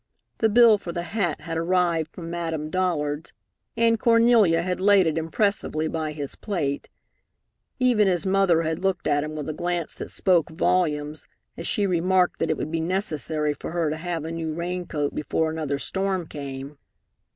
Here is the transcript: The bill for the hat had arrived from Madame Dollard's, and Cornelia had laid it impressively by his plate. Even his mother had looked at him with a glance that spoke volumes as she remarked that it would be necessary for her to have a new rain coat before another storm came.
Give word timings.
The 0.39 0.49
bill 0.49 0.79
for 0.79 0.91
the 0.91 1.03
hat 1.03 1.41
had 1.41 1.59
arrived 1.59 2.11
from 2.11 2.31
Madame 2.31 2.71
Dollard's, 2.71 3.33
and 3.77 3.99
Cornelia 3.99 4.63
had 4.63 4.79
laid 4.79 5.05
it 5.05 5.15
impressively 5.15 5.87
by 5.87 6.11
his 6.11 6.33
plate. 6.33 6.89
Even 7.79 8.07
his 8.07 8.25
mother 8.25 8.63
had 8.63 8.79
looked 8.79 9.05
at 9.05 9.23
him 9.23 9.35
with 9.35 9.47
a 9.47 9.53
glance 9.53 9.93
that 9.93 10.09
spoke 10.09 10.49
volumes 10.49 11.27
as 11.55 11.67
she 11.67 11.85
remarked 11.85 12.39
that 12.39 12.49
it 12.49 12.57
would 12.57 12.71
be 12.71 12.81
necessary 12.81 13.53
for 13.53 13.73
her 13.73 13.91
to 13.91 13.97
have 13.97 14.25
a 14.25 14.31
new 14.31 14.55
rain 14.55 14.87
coat 14.87 15.13
before 15.13 15.51
another 15.51 15.77
storm 15.77 16.25
came. 16.25 16.79